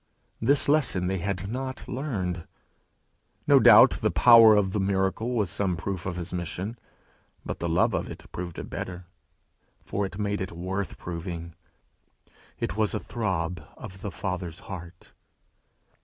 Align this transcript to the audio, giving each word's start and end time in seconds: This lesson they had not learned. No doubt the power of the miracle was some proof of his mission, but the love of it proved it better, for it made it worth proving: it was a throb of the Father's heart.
This 0.41 0.67
lesson 0.67 1.05
they 1.05 1.19
had 1.19 1.47
not 1.47 1.87
learned. 1.87 2.47
No 3.45 3.59
doubt 3.59 3.99
the 4.01 4.09
power 4.09 4.55
of 4.55 4.73
the 4.73 4.79
miracle 4.79 5.33
was 5.35 5.51
some 5.51 5.77
proof 5.77 6.07
of 6.07 6.15
his 6.15 6.33
mission, 6.33 6.79
but 7.45 7.59
the 7.59 7.69
love 7.69 7.93
of 7.93 8.09
it 8.09 8.25
proved 8.31 8.57
it 8.57 8.67
better, 8.67 9.05
for 9.85 10.03
it 10.07 10.17
made 10.17 10.41
it 10.41 10.51
worth 10.53 10.97
proving: 10.97 11.53
it 12.59 12.75
was 12.75 12.95
a 12.95 12.99
throb 12.99 13.61
of 13.77 14.01
the 14.01 14.09
Father's 14.09 14.61
heart. 14.61 15.13